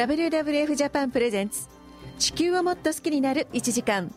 [0.00, 1.68] WWF ジャパンプレゼンツ
[2.18, 4.10] 地球をもっと好きになる1時間。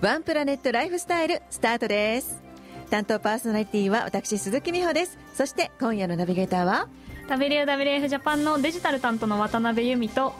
[0.00, 2.40] ワンプラネットライフスタイルスタートです。
[2.88, 5.18] 担当パーソナリティは私鈴木美穂です。
[5.34, 6.86] そして今夜のナビゲーターは
[7.26, 10.34] ？WWF ジャパンのデジタル担当の渡辺由美と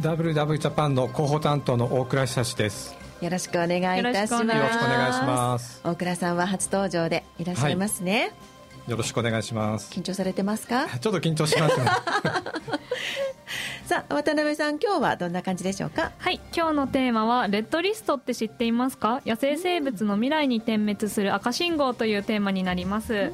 [0.00, 2.96] WW ジャパンの広報担当の大倉久志です。
[3.20, 4.42] よろしくお願いいたします。
[4.42, 5.82] よろしくお願いします。
[5.84, 8.51] 大倉さんは初登場でいらっしゃいますね、はい
[8.88, 9.92] よろしくお願いします。
[9.92, 10.88] 緊張されてますか？
[10.88, 11.86] ちょっと緊張しますね。
[13.86, 16.12] さあ渡辺さん今日はどんな感じでしょうか？
[16.18, 19.20] はい今日のテーマはレッドリストって知っていますか？
[19.26, 23.32] 野生生物の未来に点滅する赤信号というテーマになります、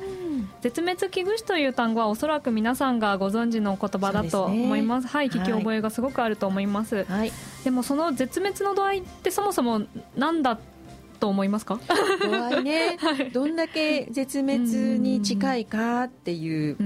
[0.60, 5.30] 絶滅危惧種という単語はおそらく皆さんがご存知の言葉だと思います、ね、はい。
[5.30, 7.32] 聞き覚えがすごくあると思います、はい、
[7.64, 9.82] でもその絶滅の度合いってそもそも
[10.16, 10.58] 何だ
[11.18, 11.80] と思いますか？
[12.22, 14.60] 度合いね、 はい、どんだけ絶滅
[14.98, 16.76] に近いかっていう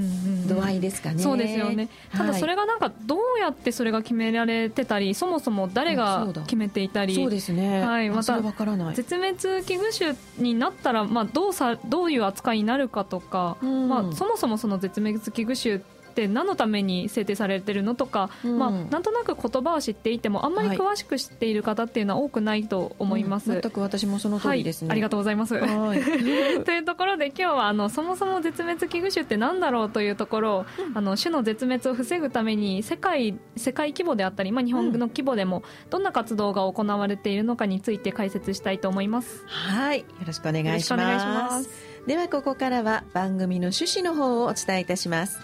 [0.48, 1.88] 度合いですかね、そうですよね。
[2.16, 12.18] ただそれがなんかどうやってそれが決められてたりそもそも誰が決めていたりそうですね、はい、また絶滅危惧種になったら、まあ、どうさどうい。
[12.18, 26.00] う扱いになるかとか、まあ、そもそもその絶滅危惧種って何のために制定されてるのとか、うん、まあ、なんとなく言葉を知っていてもあんまり詳しく知っている方っていうのは多くないと思います、はいうん、全く私もその通りですね、はい、ありがとうございます、はい、
[26.64, 39.44] というところで今日はあのそもそも絶滅危惧種って何だろうというところを、うん、あの種の絶滅を防ぐために世界世界規模であったり、まあ、日本の規模でもどんな活動が行われているのかについて解説したいと思います。
[39.46, 40.00] はい。
[40.00, 41.92] よろしくお願いします。
[42.06, 45.38] ではここからは番組の趣旨の方をお伝えいたします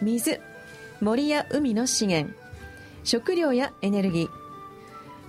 [0.00, 0.40] 水
[1.00, 2.34] 森や海の資源
[3.04, 4.28] 食料やエネルギー。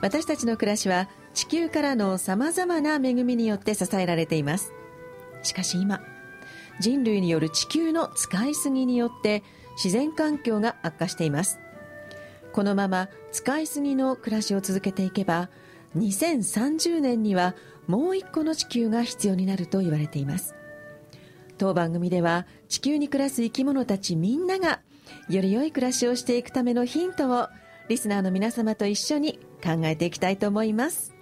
[0.02, 4.72] 私たちの暮らしは地球からのさまざまな恵みによって支えられています。
[5.44, 6.02] しかし今
[6.80, 9.44] 人類による地球の使いすぎによって
[9.76, 11.60] 自然環境が悪化しています。
[12.54, 15.50] このまま使いすぎの暮らしを続けていけば
[15.98, 17.56] 2030年には
[17.88, 20.56] もう一個の地球が必要になると言われています。
[21.58, 24.82] 当番組では地球に暮らす生き物たちみんなが
[25.30, 27.48] より良い暮らしをしていくためのヒントを
[27.88, 31.14] リスナーの皆様と一緒に考えていきたいと思います。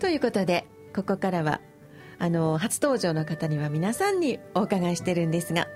[0.00, 1.60] ということでここからは
[2.18, 5.68] あの初登場の方には皆さんにお伺いしてるんですが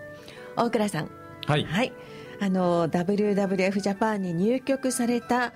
[0.57, 1.11] 大倉さん。
[1.47, 1.93] はい、はい、
[2.41, 5.53] あの WWF ジャパンに入局された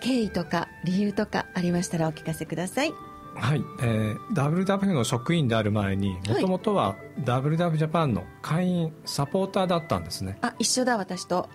[0.00, 2.92] 経緯とか理由とかありましたらお聞かせください
[3.40, 10.38] はい、えー、WW の職員である前にもともとは WW ジャパンの会員サポーターだったんですね。
[10.42, 11.48] あ一緒だ私と。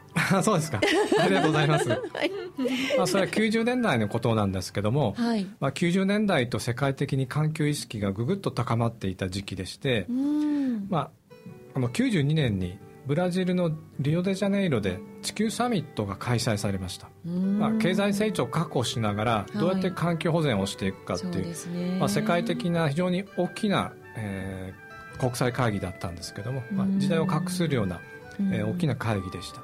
[0.43, 0.79] そうですか。
[1.19, 1.99] ありがとうございます、はい、
[2.97, 10.07] まあ、それは90年代のことなんですけども、はい、まあ、90年代と世界的に環境意識がぐぐっと高まっていた時期でして、
[10.89, 11.09] まあ、
[11.73, 27.99] この92年にブラジルのリオデジャネイロで地球サミットが開催されました、まあ、経済成長を確保しながらどうやって環境保全をしていくかっていうはい、まあ、世界的な非常に大きな、えー、国際会議だったんですけども、まあ、時代を画するような、
[28.51, 29.61] えー、大きな会議でした。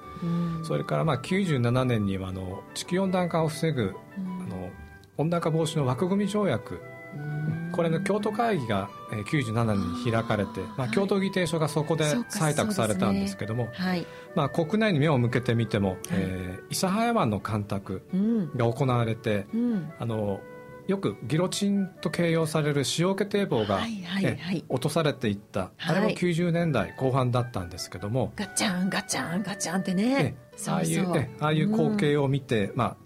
[0.66, 4.70] それからまあ97年にはあの地球温暖化を防ぐあの
[5.18, 6.82] 温暖化防止の枠組み条約
[7.72, 13.72] これの京都会議が97年に開かれてまあ、京都議定書がそこで採択されたんですけども、ね。
[13.74, 14.06] はい、
[14.36, 18.04] まあ、国内に目を向けてみても、はい、えー、諫早湾の干拓
[18.56, 20.42] が行われて、うん、あの
[20.88, 30.36] よくギロチンと形容される塩気堤防が、はいはいはい、落とされていった、あれも90年代後半だったんですけども、ガチャンガチャンガチャンってね。
[30.68, 31.08] ああいう
[31.40, 32.98] ああいう光景を見て、まあ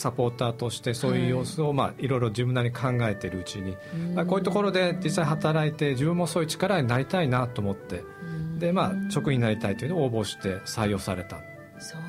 [0.00, 3.76] サポーターとしてそういう様子を、まあ、いろいろ自分なりに考えているうちに、
[4.14, 8.02] まあ、こういうところで実際働いて自分もそういう力になりたいなと思って
[8.58, 11.38] で、まあ、職員になりたいというのを応募して採用された。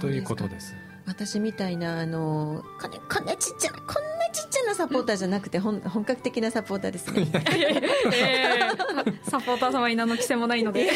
[0.01, 0.75] ということです。
[1.07, 7.27] 私みたいなあのこんなちっちゃなこんなちっちゃなサポーターじゃなくて本本格的なサポーターですね。
[8.13, 10.89] えー、サポーター様に何の規制もないので。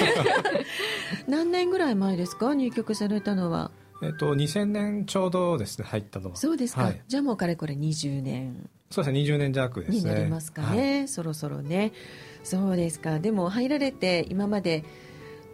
[1.27, 2.53] 何年ぐらい前ですか？
[2.53, 3.71] 入局されたのは
[4.01, 6.36] えっと、2000年ちょうどですね入ったのは。
[6.36, 8.69] そうですか、はい、じゃあもうかれこれ20年。
[8.89, 9.97] そうですね20年弱ですね。
[10.00, 11.94] になりますかね、はい、そろそろね。
[12.44, 13.19] そうですか。
[13.19, 14.83] でも入られて今まで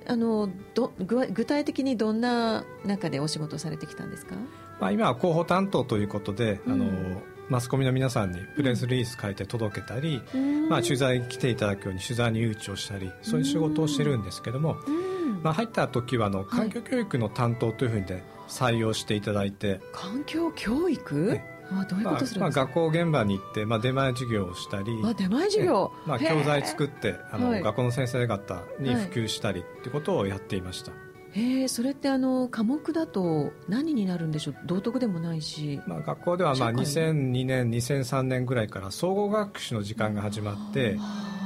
[0.07, 4.35] あのど具体的にどんな中でお仕事されてきたんですか、
[4.79, 15.43] まあ、今は広報担当ということで、うん、あのマスコミの皆さんにプレスリリース書いて届けたり、うん、まあ、取材来ていただくように取材に誘致をしたりそういう仕事をしてるんですけども、うん。
[15.43, 21.39] まあ、入った時はあの環境教育の担当というふうにで採用していただいて、環境教育、
[21.71, 24.91] あどういうことするんですか、学校現場に行って、まあ、出前授業をしたり。
[25.03, 30.91] あ出前授業、まあ、教材作ってあの、はい、学校の先生方に普及したりってことをやっていました。
[31.33, 34.55] へえそれってあの科目だと何になるんでしょう？
[34.65, 40.97] 道徳でもないし、まあ、学校ではまあ2002年2003年ぐらいから総合学習の時間が始まって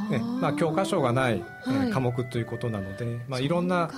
[0.09, 3.89] ねまあ、教科書がない、はい、科目ということなので、まあ、いろんな、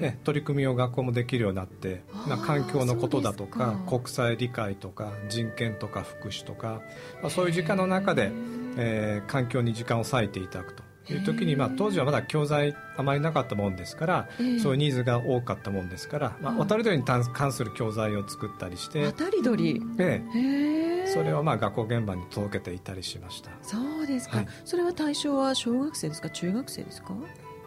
[0.00, 6.82] ね、取り組みを学校もできるようになって、まあ、環境のことだとか国際理解とか人権とか福祉とか、
[7.22, 8.30] まあ、そういう時間の中で、
[8.76, 23.50] えー、環境に時間を割いていただくという時に、まあ、当時はまだ教材あまりなかったもんですから、そういうニーズが多かったもんですから、まあ、渡り鳥に関する教材を作ったりして渡り鳥、ええ、それをまあ学校現場に届けていたりしました。
[23.62, 26.30] そうですか、はい、それは対象は小学生ですか？
[26.30, 27.14] 中学生ですか、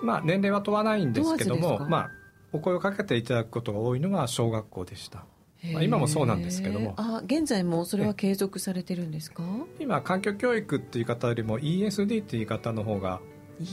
[0.02, 2.10] まあ、年齢は問わないんですけどもまあ、
[2.54, 5.26] お声をかけていただくことが多いのは小学校でした
[5.74, 6.94] まあ、今もそうなんですけども。
[6.98, 9.44] あ現在もそれは継続されてるんですか？
[9.80, 13.20] 今環境教育っていう方よりも ESD っていう言い方の方が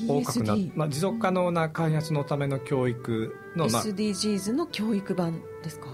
[0.07, 5.89] 多くなまあ、持続可能な開発のための教育の、まあ、SDGs の教育版ですか？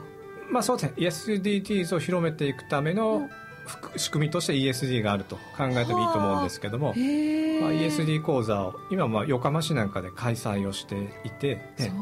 [0.51, 1.43] まあそうですね。
[1.43, 3.29] SDGs を広めていくための
[3.97, 11.93] 仕組みとして ESD があると考えてもいいと思うんですけども、まあ、ESD 講座を今まあ横浜市なんかで開催をしていて、ね、そ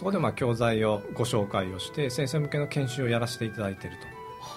[0.00, 4.06] こでまあ教材をご紹介をして先生向けの研修をやらせていただいていると。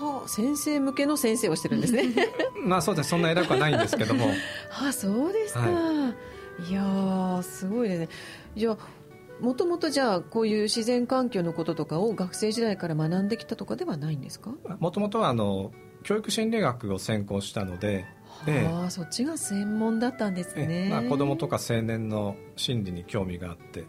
[0.05, 2.03] はあ、先生向けの先生をしてるんですね。
[2.65, 3.09] まあそうです。
[3.09, 4.27] そんな偉くはないんですけども。
[4.27, 4.33] は
[4.89, 6.13] あそうですか、は
[6.67, 8.09] い、いやすごいですね。
[8.55, 8.77] じゃあ
[9.41, 14.51] もともとじゃあこういう自然環境のこととかを学生時代から学んできたとかではないんですか？
[14.79, 15.71] もともとはあの
[16.03, 18.05] 教育心理学を専攻したので
[18.47, 23.85] ああそっちが専門だったんですね、まあ、子どもとか青年の心理に興味があって、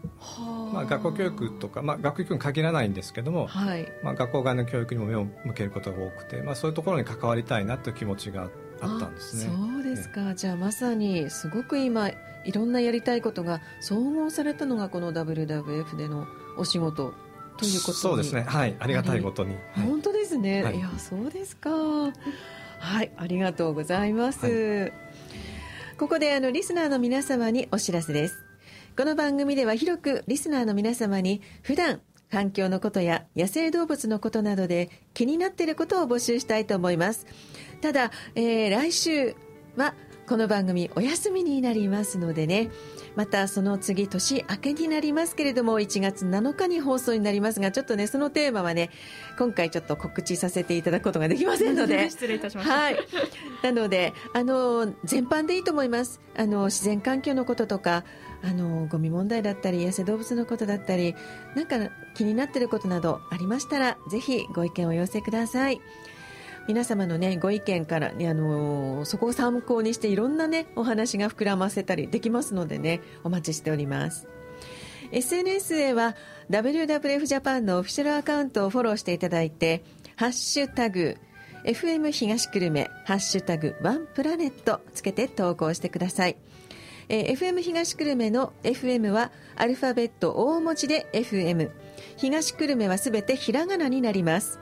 [0.73, 3.87] まあ、学校教育とか、まあ、学校教育に限らないんですけども、はい。
[4.03, 8.49] まあ、学校側の教育にも目を向けることが多くて、まあ、そういうところに関わりたいなという気持ちが
[8.81, 9.53] あったんですね。
[9.53, 16.27] そうですか、じゃあまさにすごく今いろんなやりたいことが総合されたのがこの WWF での
[16.57, 17.13] お仕事
[17.57, 18.43] ということそうですね。
[18.43, 18.75] はい。
[18.79, 21.69] ありがたいことに、本当ですね、はい、いやそうですか
[22.79, 24.93] はいありがとうございます、はい、
[25.97, 28.43] ここであのリスナーの皆様にお知らせです。
[28.97, 32.01] この番組では広くリスナーの皆様に普段
[32.31, 37.27] 環境のことや野生動物のことなどで気になっていることを募集したいと思います。
[37.81, 39.35] ただ、えー、来週
[39.75, 39.93] は
[40.27, 42.69] この番組お休みになりますのでね。
[43.15, 48.89] またその次年明けになりますけれども1月7日に放送になりますがちょっとねそのテーマはね
[49.39, 52.09] 今回ちょっと告知させていただくことができませんので。
[52.11, 52.97] 失礼いたしました、はい、
[53.63, 56.19] なのであの全般でいいと思います。
[56.35, 58.03] あの自然環境のこととか
[58.43, 61.15] あのゴミ問題だったり野生動物のことだったり
[61.55, 61.77] なんか
[62.15, 65.79] 気になっていることなどありましたらぜひご意見をお寄せください。
[66.67, 74.27] 皆様のねご意見から、あのそこを参考にしていろんなねお話が膨らませたりできますのでねお待ちしております。
[75.11, 76.15] SNS へは
[76.49, 79.83] WWF ジャパンのオフィシャルアカウントをフォローしていただいて
[80.17, 81.17] ハッシュタグ
[81.63, 86.35] FM 東久留米ハッシュタグワンプラネットつけて投稿してください。
[87.09, 91.71] えー、FM 東久留米の FM はアルファベット大文字で FM
[92.17, 94.59] 東久留米はすべてひらがなになります。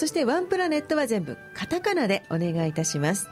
[0.00, 3.28] そしてワンプラネットは全部カタカナでお願いいたします。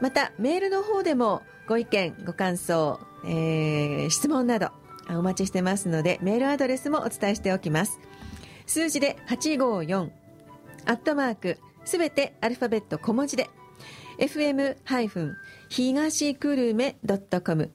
[0.00, 4.70] またメールの方でもご意見ご感想、えー、質問など
[5.10, 7.98] お待ちしてますのでメールアドレスもお伝えしておきます。
[8.66, 10.10] 数字で854
[10.86, 13.50] アットマークすべてアルファベット小文字で
[14.20, 14.76] fm-
[15.68, 16.94] 東久留米
[17.42, 17.72] .com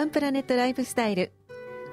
[0.00, 1.30] ワンプラネットライフスタイル。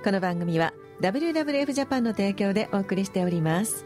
[0.02, 0.72] この番組は
[1.02, 3.86] WWF ジャパンの提供でお送りしております。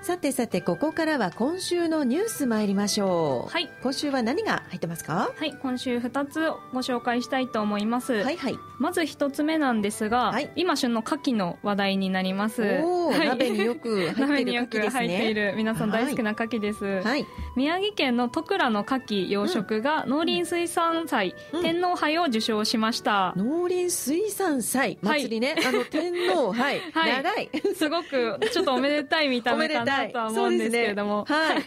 [0.00, 3.52] さてさてここからは今週のニュース参りましょう。
[3.52, 3.68] はい。
[3.82, 5.32] 今週は何が入ってますか？
[5.36, 8.14] はい今週2つご紹介したいと思います。
[8.14, 8.58] はいはい。
[8.78, 12.80] まず1つ目なんですが、はい、今旬の牡蠣の話題になります。
[12.82, 14.90] お、はい、鍋によく 入っている牡蠣ですね。
[14.90, 15.54] 入っている。
[15.56, 17.26] 皆さん大好きな牡蠣です、はい、
[17.56, 24.98] 宮城県の戸倉の牡蠣養殖が農林水産祭、うん、天皇杯を受賞しました、農林水産祭？
[25.02, 26.52] 祭りね、あの天皇。
[26.52, 27.50] 杯、長い。
[27.74, 31.64] すごくちょっとおめでたい見た目かなとは思うんですけれども、ね、はい。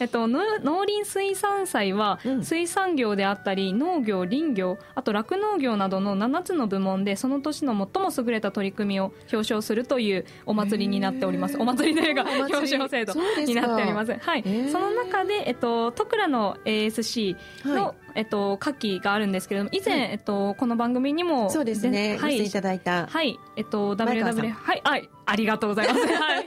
[0.00, 0.40] えっと、農
[0.86, 11.56] 林水産祭は、水産業であったり農業林業あと酪農業などの7つの部門でその年の最も優れた取り組みを表彰するというお祭りになっております。
[11.58, 13.14] お祭りというか表彰制度
[13.44, 14.12] になっております。
[14.12, 23.06] はい、その中で、えっと、戸倉の ASC の、はいえっと、夏季があるんですけれども、以前、はい、えっと、この番組にも、そうですね、はい、いただいた。
[23.06, 26.00] はい、えっと、WW、はい、はい、ありがとうございます。
[26.06, 26.46] はい。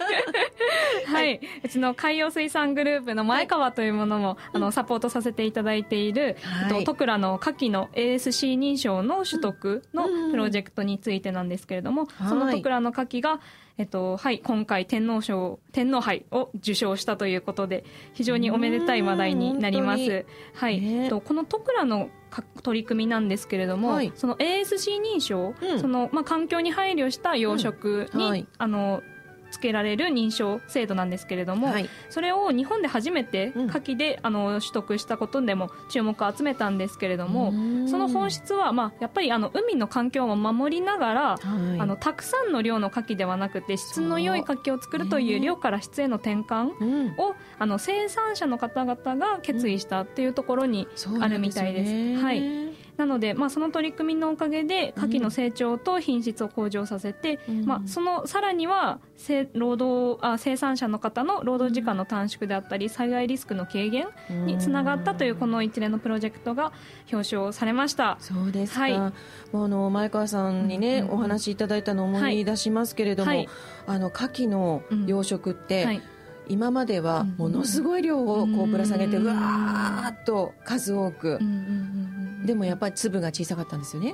[1.06, 1.40] はい。
[1.64, 13.40] うちの海洋水産グループの前川というものも、あの、サポートさせていただいている、えっと、徳倉の夏季の ASC 認証の取得のプロジェクトについてなんですけれども、その徳倉の夏季が、
[13.78, 20.26] えっと、はい、今回天皇賞、天皇杯を受賞したということで、非常におめでたい話題になります。
[20.54, 22.10] はい、えっと、この徳倉の
[22.64, 28.30] 取り組みなんですけれども、はい、その ASC 認証、うん、そのまあ環境に配慮した養殖に、うん。
[28.30, 29.04] はい、あの
[29.56, 37.52] つけられる認証制度なんですけれども、はい、それを日本で初めて牡蠣で、うん、あの取得したことでも注目を集めたんですけれども
[37.88, 41.38] その本質は、まあ、やっぱりあの海の環境を守りながら、は
[41.78, 50.88] い、あのたくさんの量の牡蠣ではなくて質の良い牡蠣を作るという量から質への転換を、あの生産者の方々が決意したっていうところに
[51.22, 51.86] あるみたいです。
[51.86, 59.00] ですね、はいなので、まあ、その取り組みのおかげで牡蠣の成長と品質を向上させて、うん、まあ、そのさらには
[59.54, 64.08] 労働あ生産者の方の労働時間の短縮であったり災害リスクの軽減
[64.46, 66.72] につながったというこの一連のプロジェクトが
[67.12, 68.18] 表彰されました。
[68.20, 69.12] そうですか、はい、あ
[69.54, 73.50] の前川さんにね、うん、お話いただいたのを思い出しますけれども、はい、
[73.88, 75.88] あの牡蠣の養殖って、うん。
[75.88, 76.02] はい
[76.48, 81.40] 今まではものすごい量をこうぶら下げてうわーっと数多く。
[82.46, 84.14] でもやっぱり粒が小さかったんですよね。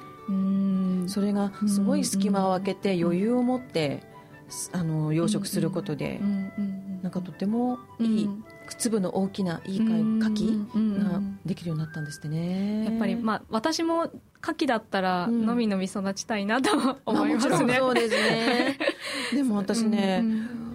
[1.07, 4.03] それがすごい隙間を空けて余裕を持って
[4.71, 6.19] あの養殖することで
[7.01, 8.29] なんかとてもいい
[8.77, 12.85] 粒の大きないい牡蠣ができるようになったんですってね。
[12.85, 14.11] やっぱりまあ私も牡
[14.41, 18.77] 蠣だったらのみのみ育ちたいなと思いますね、そうですね。
[19.33, 20.23] でも私ね、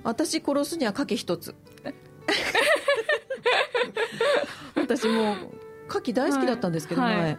[0.07, 1.55] 私殺すには牡蠣一つ。
[4.77, 5.35] 私もう
[5.89, 7.39] 牡蠣大好きだったんですけど、はい、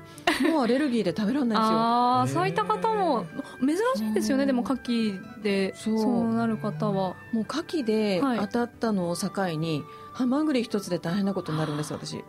[0.51, 1.77] もうアレルギーで食べられないんですよ。
[1.77, 3.25] ああそういった方も
[3.61, 5.73] 珍しいですよねでも牡蠣で。
[5.75, 6.33] そう。
[6.33, 7.15] なる方は。
[7.31, 9.81] もう牡蠣で当たったのを境に、
[10.11, 12.21] ハマグリ一つで大変なことになるんです私。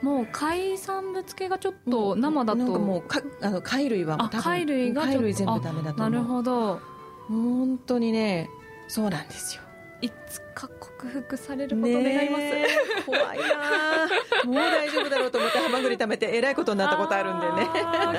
[0.00, 2.58] もう海産物系がちょっと生だと。
[2.58, 6.80] なんかもうかあの貝類は貝類が貝類全部ダメだとなるほど。
[7.28, 8.48] 本当にね
[8.88, 9.63] そうなんですよ
[10.04, 13.44] いつか克服されることを願います、怖いな
[14.44, 17.68] もう大丈夫だろうと思ってハマグリ食べてえらいことになったことあるんでね。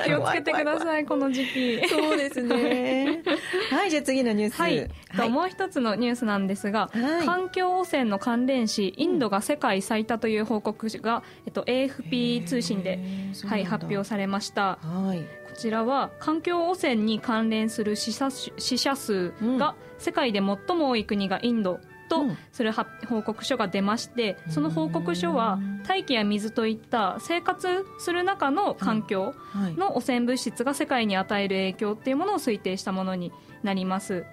[0.04, 1.88] 気をつけてくださいこの時期。
[1.88, 3.22] そうですね。
[3.70, 4.90] はいじゃあ次のニュース、はい。
[5.10, 12.98] はい、もう一つのニュースなんですが、はい、環境汚染の関連死インドが世界最多という報告が、えっと、AFP 通信で、
[13.46, 29.34] はい、発表されました、はい、こちらは環境汚染に関連する死者死者数が世界で最も多い国がインドとする報告書が出まして、その報告書は大気や水といった生活する中の環境
[29.76, 33.32] の汚染物質が世界に与える影響っていうものを推定したものに
[33.62, 34.24] なります。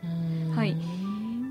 [0.55, 0.77] はい。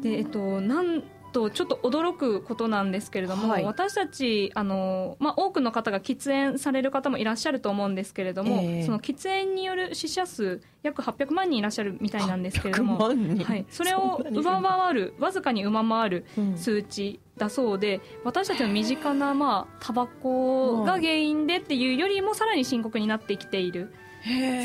[0.03, 13.13] でえっと、なんとちょっと驚くことなんですけれども、はい、私たちあの、まあ、多くの方が喫煙される方もいらっしゃると思うんですけれども、えー、その喫煙による死者数約800万人いらっしゃるみたいなんですけれども、は
[13.57, 23.93] い、それを上回るわずかに上回る数値だそうで、うん、私たちの身近な、まあ、タバコが原因でっていうよりもさらに深刻になってきている。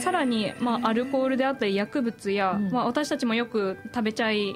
[0.04, 4.56] さらに、まあ、アルコールであったり薬物や、うん、まあ、私たちもよく食べちゃい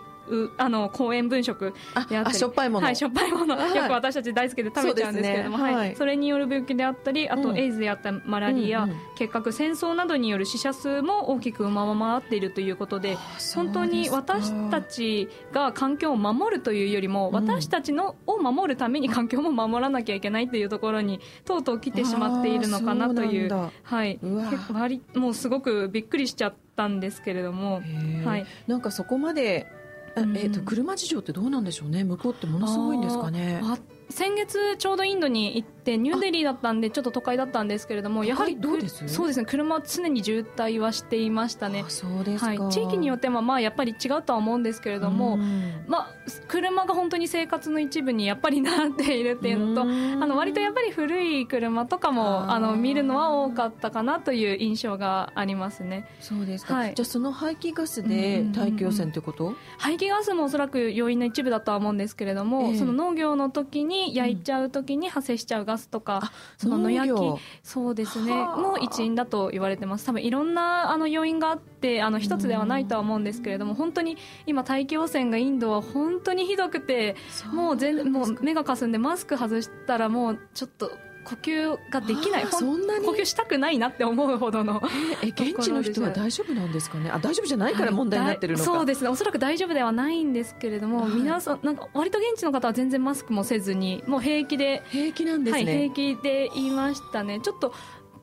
[0.58, 1.74] あの公園分食
[2.10, 2.38] であったり。
[2.38, 13.18] しょっぱいもの、はい、しょっぱいもの、はい、よく私たち大好きで食べちゃうんですけれども、ね、はい、それによる病気であったりあと、エイズであったマラリア、うんうん、結核戦争などによる死者数も大きく上回っているということで
[13.56, 23.52] 本当に私たちが環境を守るというよりも、私たちのを守るために環境も守らなきゃいけないというところにとうとう来てしまっているのかなという。
[23.84, 24.20] はい。
[24.22, 27.82] 結構割もうすごくびっくりしちゃったんですけれども、
[28.26, 29.68] はい、なんかそこまで
[30.16, 32.04] えーと、車事情ってどうなんでしょうね。
[32.04, 33.62] 向こうってものすごいんですかね。
[34.10, 39.08] 先月ちょうどインドに行ってニューデリーだったんでちょっと都会だったんですけれどもやはりどうです？
[39.08, 41.84] そうですね車は常に渋滞はしていましたね。
[41.88, 45.38] そうですはい、地域によってはまあやっぱり違うとは思うんですけれども、
[45.88, 46.16] まあ、
[46.48, 56.08] 車が本当に生活の一部にやっぱりなっているっていうのとあの割とやっぱり古い車とかもあの見るのは多かったかなという印象がありますね。
[56.20, 59.56] そうですか、はい、じゃあその排気ガスで大気汚染ってこと？
[59.78, 67.16] 排気ガスもおそらく要因の一部だとは思うんですけれども、えー、その農業の時に焼いちゃう時に発生しちゃうガスとか、その野焼き
[67.64, 68.34] そうですね。
[68.34, 70.06] の一因だと言われてます。
[70.06, 77.16] 多分いろんなあの要因があってあの一つではないとは思うんですけれども本当に今大気汚染がインドは本当にひどくて
[77.54, 80.92] もう全もう目がかすんでマスク外したらもうちょっと
[81.24, 82.48] 呼吸ができない。
[82.48, 83.06] そんなに？
[83.06, 84.82] 呼吸したくないなって思うほどの
[85.24, 87.10] え現地の人は大丈夫なんですかね？
[87.12, 89.10] あ大丈夫じゃないから問題になってるのか、はい、そうですね。
[89.10, 97.40] おそらく大丈夫ではないんですけれども、はい、皆さんなんか割と現地の方は全然マスクもせずにもう平気で平気なんですね、はい、平気で言いましたね。
[97.42, 97.74] ちょっと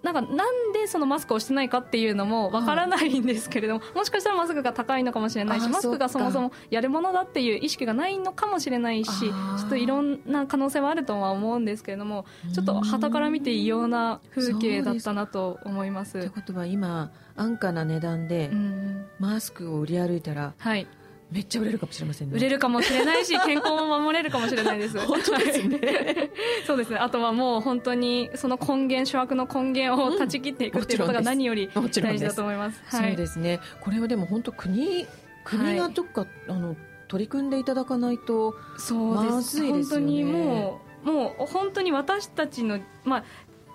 [0.03, 16.13] なんかなんでそのマスクをしてないかっていうのもわからないんですけれども、はい、もしかしたらマスクが高いのかもしれないしマスクがそもそもやるものだっていう意識がないのかもしれないしちょっといろんな可能性はあるとは思うんですけれどもちょっと旗から見て異様な風景だったなと思います。
[16.13, 18.51] ということは今安価な値段で
[19.19, 20.87] マスクを売り歩いたら、はい、
[21.31, 22.37] めっちゃ売れるかもしれませんね。
[22.37, 24.99] 売れるかもしれないし 健康も守れるかもしれないです。
[24.99, 26.31] 本当ですね。
[26.67, 26.97] そうですね。
[26.97, 33.61] あとはもう本当にその根源諸悪の根源を断ち切っていくっていうことが何より大事だと思います、はい、そうですね。
[33.81, 35.07] これはでも本当国
[35.45, 36.77] 国がどっか、はい、あの
[37.09, 38.55] 取り組んでいただかないと
[38.91, 40.01] まずいですよね。
[40.01, 43.25] 本当にもうもう本当に私たちの、まあ、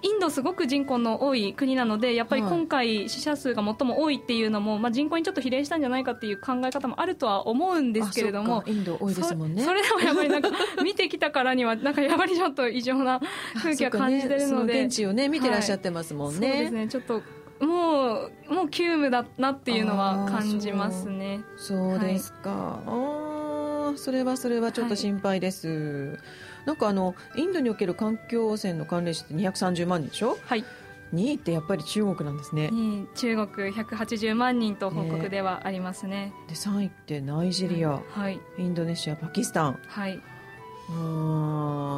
[0.04, 9.64] インドすごく人口の多い国なのでやっぱり今回死者数が最も多いっていうのも、まあ、人口にちょっっと比例したんじゃないかっていう考え方もあるとは思うんですけれどもインド多いですもんね。
[9.64, 10.50] そ れでもやっぱりなんか
[10.82, 13.20] 見てきたからにはなんかやっぱりちょっと異常な
[13.62, 16.88] 空気を感じてるので、ね、現地をね見てらっしゃってますもんね、はい、そうですね。
[16.88, 17.22] ちょっと
[17.66, 21.42] もうもう急務だなっていうのは感じますね。
[21.58, 22.90] そうですか、はい、
[23.90, 26.20] あそれはそれはちょっと心配です、はい
[26.66, 30.38] なんかあのインドにおける環境汚染の関連死って230万人でしょ？
[30.46, 30.64] はい。
[31.14, 32.70] 2位ってやっぱり中国なんですね。
[32.72, 39.80] 2位中国180万人と報告ではありますね、ね、で3位ってナイジェリア、はい、インドネシアパキスタン。
[39.88, 40.20] はい。
[40.90, 41.98] うん。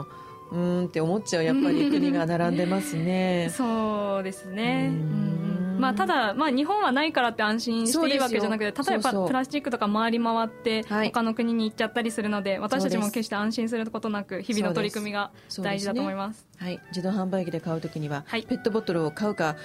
[0.52, 3.52] うんって思っちゃうやっぱり 国が並んでますね。
[3.56, 4.90] そうですね。
[4.92, 5.45] うん
[5.86, 19.56] まあ、ただ、まあ、日本はないからって安心していいわけじゃなくて例えばプラスチックとか回り回って他の国に行っちゃったりするので、はい、私たちも決して安心することなく日々の取り組みが大事だと思います、ね、はい、自動販売機で買うときには、はい、ペットボトルを買うか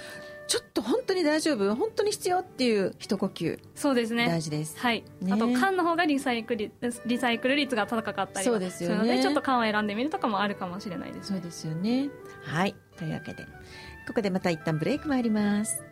[0.47, 3.57] ちょっと本当に大丈夫本当に必要っていう一呼吸。
[3.73, 4.27] そうですね。
[4.27, 5.05] 大事です、はい。
[5.21, 6.71] ね、あと缶の方がリサイクル
[7.05, 12.09] リサイクル率が高かったりするのでそうですよ、ね、ちょっと缶を選んでみるとかもあるかもしれないです、ね、そうですよね。
[12.43, 12.75] はい。
[12.97, 13.45] というわけで
[14.07, 15.90] ここでまた一旦ブレイク参ります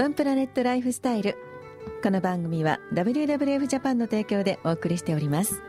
[0.00, 1.36] ワンプラネットライフスタイル。
[2.02, 5.60] この番組は WWF ジャパンの提供でお送りしております。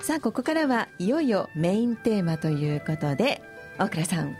[0.00, 3.44] さあここからはいよいよメインテーマということで
[3.78, 4.34] 大倉さん。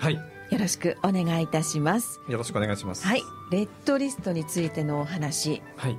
[0.00, 0.14] はい。
[0.14, 0.22] よ
[0.58, 2.18] ろしくお願いいたします。
[2.28, 3.06] よろしくお願いします。
[3.06, 3.22] はい。
[3.52, 5.62] レッドリストについてのお話。
[5.76, 5.96] はい。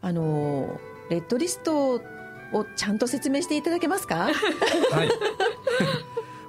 [0.00, 0.78] あの
[1.10, 2.00] レッドリストを
[2.76, 4.30] ちゃんと説明していただけますか？
[4.30, 4.34] はい。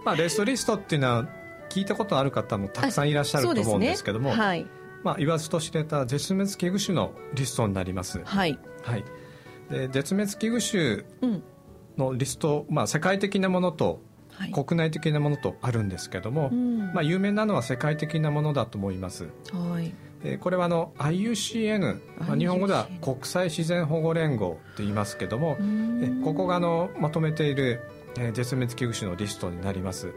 [0.05, 1.27] まあレッドリストっていうのは
[1.71, 4.67] 聞いたことある方もたくさんいらっしゃると思うんですけども、ね、はい
[5.03, 8.21] まあ、言わずと知れた絶滅危惧種のリストになります。
[8.23, 9.05] はい、はい、
[9.69, 11.33] で絶滅危惧種
[11.97, 14.01] のリスト、まあ、世界的なものと
[14.53, 19.29] 国内的なものとあるんですけども、まあ、有名なのは世界的なものだと思います。
[19.51, 19.93] はい。
[20.23, 25.57] でこれはあの IUCN、まあ、日本語では国際自然保護連合と言いますけども
[26.25, 27.81] ここがあのまとめている、
[28.17, 30.13] えー、絶滅危惧種のリストになります。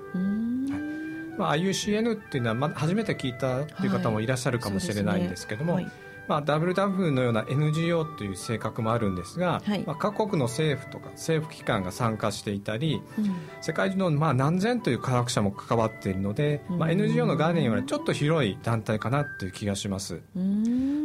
[1.39, 5.91] まあ、IUCN っていうのは、ま、初めて聞いたという方もいらっしゃるかもしれないんですけども、はいね
[6.29, 20.23] まあ、WW のような NGO という性格もあるんですが、はい、まあ、各国の政府とか政府機関が参加していたり、うん、世界中のまあ何千という科学者も関わっているので、まあ、NGO の概念よりちょっと広い団体かなという気がします。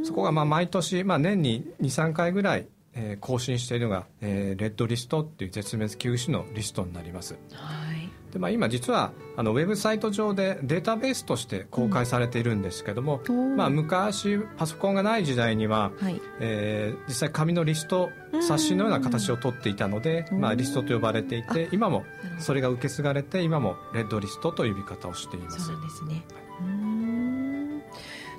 [0.03, 2.67] そこがまあ毎年、まあ、年に23回ぐらい
[2.99, 7.37] えー、更新しているのが、えー、レッドリストっていう絶滅危惧種のリストになります。
[7.53, 7.96] はい
[8.31, 18.09] でまあ、今実はあのウェブサイト上でデータベースとして公開されているんですけども、うん、まあ、昔パソコンがない時代には、はい、えー、実際紙のリスト
[18.41, 22.03] 冊子のような形をとっていたので、まあ、リストと呼ばれていて今も
[22.37, 25.65] それが受け継がれて今もレッドリストという呼び方をしています。
[25.65, 26.23] そうですね、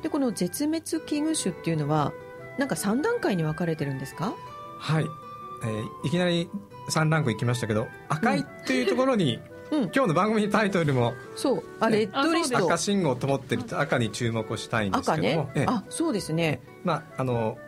[0.03, 2.13] でこの絶滅危惧種っていうのは
[2.59, 4.35] なんか3段階に分かれてるんですか？
[4.79, 5.07] はい、
[5.65, 6.51] えー、いきなり
[6.91, 11.65] 3ランクいきましたけど赤いっていうところに、うん、今日の番組タイトルもそう。
[11.81, 12.59] あレッドリスト。
[12.59, 16.61] 赤信号と思ってると赤に注目をしたいんですけども、ね、あそうですね。
[16.85, 17.59] まああの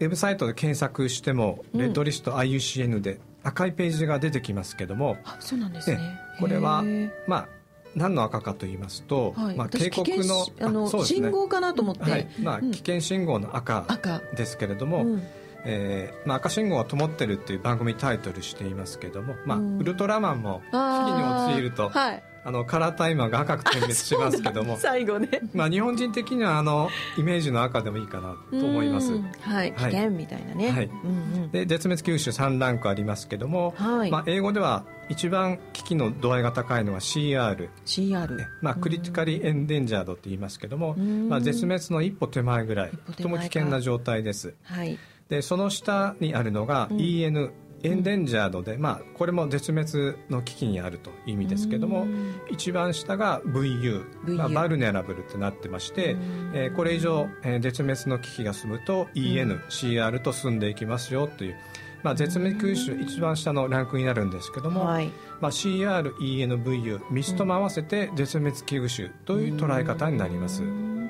[0.00, 5.98] ウェブサイトで検索しても、レッドリスト IUCN で赤いページが出てきますけども、あそうなんですね。
[6.40, 6.84] これは
[7.26, 7.48] まあ
[7.94, 12.28] 何の赤かと言いますと、はい、まあ、警告のあの、ね、信号かなと思って、はい。
[12.40, 13.86] まあ、危険信号の赤。
[14.34, 15.22] ですけれども、うん
[15.64, 24.76] えーまあ、赤信号は灯ってるっていう番組タイトルしていますけども、まあ、うん、ウルトラマンも危機に陥ると、はい、あのカラータイマーが赤く点滅しますけども。
[24.76, 30.86] 最後ね、 まあ、日本人的にはあのイメージの赤でもいいかなと思います、はい、危険みたいなね、はい。
[30.86, 34.10] うんうん、で絶滅危惧種3ランクありますけども、はい。
[34.10, 44.98] まあ、英語では一番危機の度合いが高いのは CR, CR、まあ、クリティカリエンデンジャードと言いますけども、まあ、絶滅の一歩手前ぐらいとても危険な状態です、はい
[45.32, 52.06] でその下にあるのが EN、エンデンジャードで、まあ、これも絶滅の危機にあるという意味ですけども
[52.50, 56.16] 一番下が VU, VU まあ、バルネラブルとなってまして、
[56.52, 61.56] えー、これ以上、えー、絶滅の危機が進むと ENCR と進んでいきますよという、
[62.02, 70.58] まあ、絶滅危惧種一番下のランクになるんですけども、はい、まあ、CRENVU 3つとも合わせて絶滅危惧種という捉え方になります。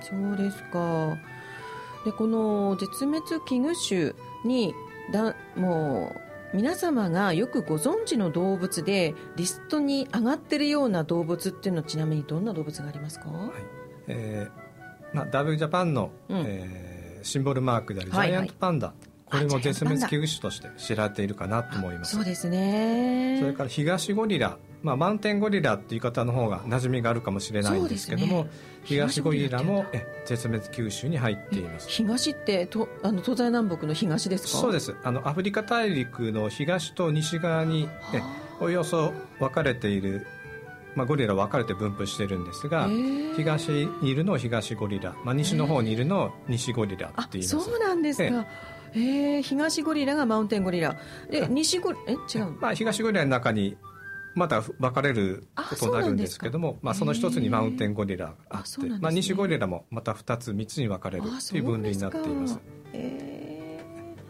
[0.00, 1.18] そうですか
[2.04, 4.74] でこの絶滅危惧種に
[5.12, 6.12] だも
[6.52, 13.50] う皆様がよくご存知の動物でリストに上がってるような動物っていうのはちなみにどんな動物がありますか、はい。
[14.08, 22.16] えーまあ、ダブルジャパンの、うん、えー、シンボルマークであるジャイアントパンダ、はいはいこれも絶滅危惧種として知られているかなと思います。
[22.16, 23.38] そうですね。
[23.40, 28.50] それから東ゴリラまあ、マウンテンゴリラっていう方の方が馴染みがあるかもしれないんですけども、ね、
[28.84, 31.88] 東ゴリラもえ絶滅危惧種に入っています。
[31.88, 34.48] 東ってとあの東西南北の東ですか？
[34.58, 34.94] そうです。
[35.04, 38.22] あのアフリカ大陸の東と西側にえ
[38.60, 40.26] およそ分かれている
[40.94, 42.86] まあ、ゴリラ分かれて分布してるんですが
[43.34, 47.64] 東にいるのを東ゴリラ、まあ、西の方にいるのを西ゴリラって言います。
[47.64, 48.46] そうなんですか。
[48.94, 49.42] ええ。
[49.42, 50.98] 東ゴリラがマウンテンゴリラ。
[51.30, 53.78] で西ゴリえ違う、まあ、東ゴリラの中に
[54.34, 62.58] また分かれることになるんですけどもまあ、その一つにマウンテンゴリラがあって、ね、まあ、西ゴリラもまた2つ3つに分かれるという分類になっています。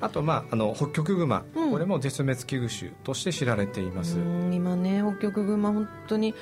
[0.01, 4.19] あと、まあ、あの北極熊、うん、これも絶滅危惧種として知られています。
[4.51, 6.35] 今ね北極熊本当に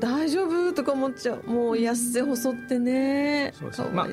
[0.00, 0.72] 大丈夫？
[0.72, 1.42] とか思っちゃう。
[1.50, 3.52] もう痩せ細ってね。
[3.72, 4.06] そうまあ、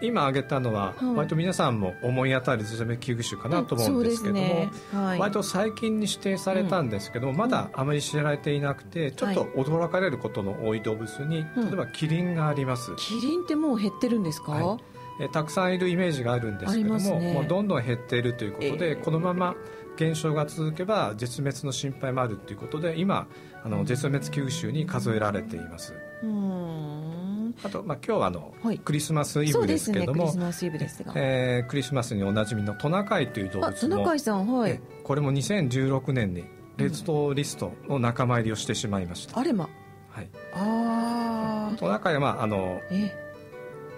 [0.00, 4.70] 今挙げたのは、割と皆さんも思い当たる絶滅危惧種かなと思うんですけども、ね。
[4.92, 14.78] はい、割と最近に指定されたんですけども、まだあまり知られていなくてちょっと驚かれることの多い動物に、例えばキリンがあります、キリンってもう減ってるんですか、はい。
[15.24, 19.54] えたくさんいるイメージがあるんですけども、ね、もうどんどん減っているということで、えー、このまま
[19.96, 23.26] 減少が続けば絶滅の心配もあるということで今
[23.66, 25.92] あの絶滅危惧種に数えられています。
[26.22, 27.52] うん。
[27.64, 34.80] あと、まあ、今日はあの、はい、クリスマスイブですけれども、ね、クリスマスイブですが、えー、クリスマスにおなじみのトナカイという動物もトナカイさんはい。
[35.02, 36.44] これも2016年に
[36.76, 39.68] レッドリストの仲間入りをしてしまいました、あれま。
[40.10, 40.28] はい。
[40.54, 42.80] ああトナカイはまああの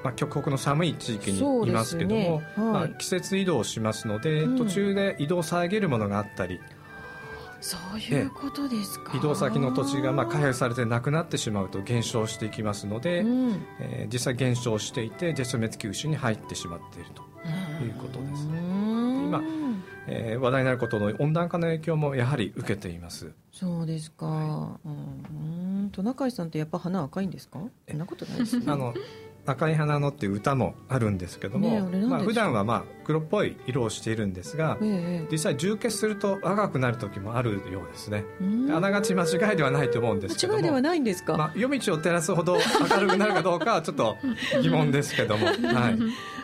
[0.02, 2.30] まあ、極北の寒い地域にいますけども、ね。
[2.30, 6.60] はい、まあ、季節移動しますので、うん、途中で移動を遮るものがあったり
[7.60, 9.16] そういうことですか。
[9.16, 17.22] 移動先の土地がまあ開発されてなくなってしまうと減少していきますので、うん、えー、実際減少していて絶滅危惧種に入ってしまっていると
[17.84, 19.42] いうことです、今、
[20.06, 23.32] えー、話題になることの温暖化の影響もやはり受けています。
[23.52, 25.90] そうですか、はい、うん。
[25.90, 27.58] トナカイさんってやっぱ花赤いんですか？
[27.88, 28.64] そんなことないですね。
[28.68, 28.94] あの
[29.48, 38.24] 赤い花のっていう歌もあるんですけども、ね、まあ普段はまあ黒っぽい色をしているんですが、え実際充血すると赤くなる時もあるようですね。
[38.70, 42.58] あながち間違いではないと思うんですけど間違いではないんですか、まあ、夜道を照らすほど
[42.90, 44.16] 明るくなるかどうかはちょっと
[44.62, 45.98] 疑問ですけども はい。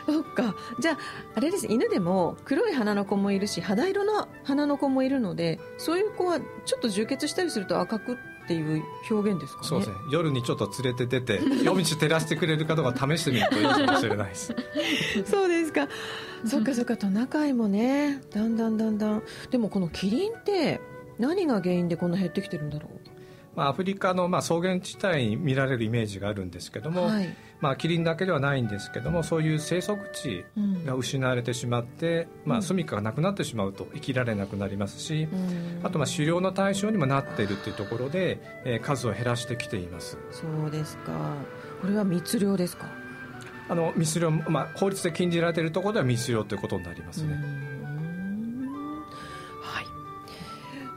[0.07, 0.55] そっか。
[0.81, 0.99] じゃあ
[1.35, 1.67] あれです。
[1.67, 9.69] 犬でも黒い花の子もいるし肌色の花の子もいるのでそういう子はちょっと充血したりすると赤くっていう表現ですかね。
[9.69, 9.97] そうですね。
[10.11, 14.55] 夜にちょっと連れて出て 夜道照らしてくれるかどうか試してみるといいかもしれないです。
[15.25, 15.89] そうですか。
[16.45, 18.21] そっかそっかトナカイもね。
[18.35, 19.23] だんだんだんだん。
[19.51, 20.81] でもこのキリンって
[21.19, 22.91] 何が原因でこんな減ってきてるんだろう？
[23.57, 30.45] まあ、アフリカのまあ草原地帯に見られるイメージがあるんですけども、はい、まあ、キリンだけではないんですけどもそういう生息地
[30.85, 40.19] が失われてしまって、うん、まあ、住処がなくなってしまうと生きられなくなりますし、うん、あとまあ狩猟の対象にもなっているというところで、えー、数を減らしてきています。
[40.31, 41.13] そうですか。
[41.81, 42.87] これは密漁ですか？
[43.71, 47.35] あの密漁、まあ、法律で禁じられているところでは密漁ということになりますね。
[49.63, 49.81] は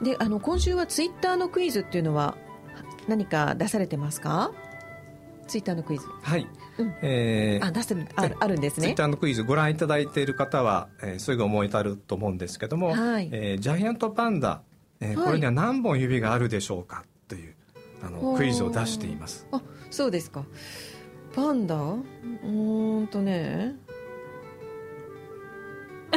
[0.02, 2.36] い、であの今週はツイッターのクイズっていうのは
[3.08, 4.52] 何か出されてますか？
[5.48, 6.06] ツイッターのクイズ。
[6.22, 6.46] はい、
[6.78, 8.84] うん、えー、あ出してるああるんですね。
[8.84, 13.28] ツイッターのクイズご覧いただいている方は、えー、すぐ思い至ると思うんですけども、はい。
[13.32, 14.62] えー、ジャイアントパンダ、
[15.00, 17.04] えー、これには何本指があるでしょうか？
[17.26, 17.54] という
[18.02, 19.46] あのクイズを出しています。
[19.50, 20.44] あそうですか。
[21.34, 21.76] パンダ？
[21.76, 21.96] う
[23.00, 23.74] んとね。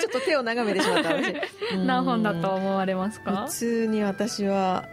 [0.00, 1.14] ちょっと手を眺めてしまった。
[1.14, 1.34] 私。
[1.86, 3.46] 何本だと思われますか？
[3.46, 4.86] 普通に私は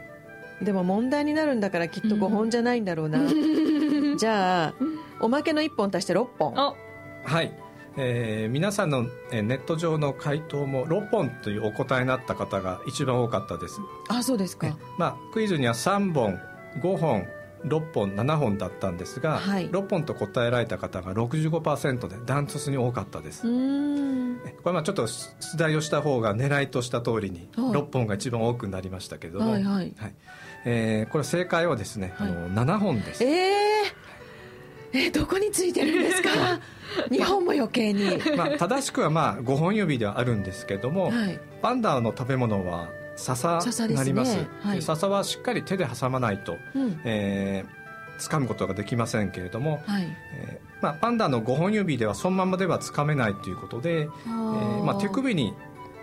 [0.62, 4.74] でも問題になるんだからきっと5本じゃないんだろうな、うん、 じゃあ
[5.20, 6.54] おまけの1本足して6本。
[6.54, 7.52] はい、
[7.98, 13.80] えー、皆さんのネット上の回答も6本というお答えになった方が一番多かったです。
[14.08, 16.40] あそうですか、まあ、クイズには3本
[16.82, 17.26] 5本
[17.66, 23.44] 6本7本だったんですが、はい、6本と答えられた方が65%でダントツに多かったです。
[23.44, 23.48] こ
[24.70, 30.16] れまあちょっと出題をした方が狙いとした通りに6本が一番多くなりましたけれども、はいはい、はい
[30.70, 33.24] えー、これ正解はですね、はい、あの7本です。
[33.24, 36.30] えー、えー、どこについてるんですか？
[37.10, 44.32] 2本も余計に、まあ、正しくはまあ5本指ではあるんですけども、はい、パンダの食べ物は笹になります。
[44.34, 55.54] 笹、ねはい、笹はしっかり手で挟まないと、うん、えー、掴むことができませんけれども、はい、えー、まあ、パンダの5本指ではそのままでは掴めないということで、えーまあ、手首に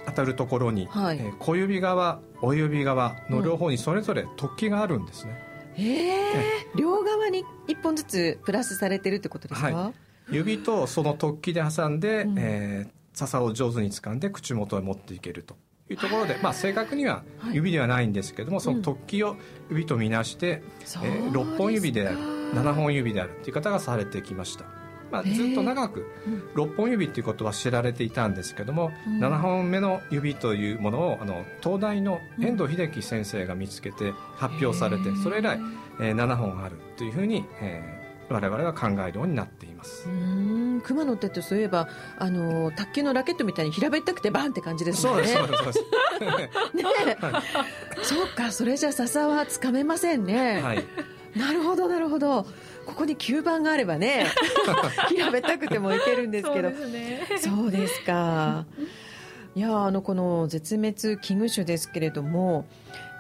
[0.07, 5.39] 当たるところに、はい、えー、小指側親指側の両方にそれぞれ突起があるんですね、
[5.79, 9.93] うん、えー、両側に1本ずつプラスされてるってことですか、は
[10.31, 15.57] い、指とその突起で挟んで、うん、えー、笹を上手に掴んで口元へ持っていけると。
[15.91, 19.37] いうところで、まあ、正確には指ではないんですけども、はい、その突起を
[19.69, 20.63] 指とみなして、
[21.03, 22.19] うん、えー、6本指である
[22.55, 24.65] 7本指であるという方がされてきました
[25.15, 26.07] まあ、ずっと長く
[26.57, 35.61] 6本指っていうことは知られていたんですけども、うん、7本目の指というものをあの東大の遠藤秀樹先生が見つけて発表されて、それ以来、
[36.01, 40.09] えー、7本あるというふうに、えー、我々は考えるようになっています。
[40.83, 45.13] 熊の手ってそういえばあの卓球のラケットみたいに平べったくてバンって感じですね。
[45.13, 45.81] そうですそうですそうです。
[46.75, 46.85] ね、
[47.21, 47.43] はい、
[48.03, 50.85] そうかそれじゃ笹はつかめませんね、はい、
[51.37, 52.47] なるほどなるほど
[52.85, 54.27] ここに吸盤があればね
[55.09, 56.71] 平べったくてもいけるんですけど。
[56.71, 57.27] そうですね。
[57.39, 58.67] そうですか。
[59.57, 62.67] いやあのこの絶滅危惧種ですけれども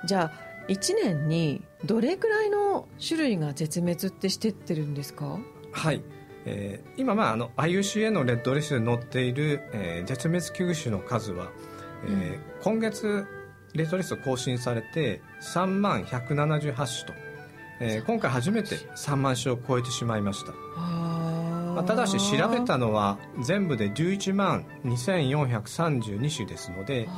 [0.04, 5.38] じゃあ1年にどれくらいの種類が絶滅ってしてってるんですか？
[5.70, 6.02] はい、
[6.44, 11.52] えー、今、まあ、あの IUCN のレッドリストに載っている、えー、絶滅危惧種の数は、
[12.06, 13.26] えー、うん、今月
[13.74, 17.23] レッドリスト更新されて3万178種と
[17.80, 27.08] えー、今回初めて3万種を超えてしまいました、まあ、ただし調べたのは全部で11万2432種ですので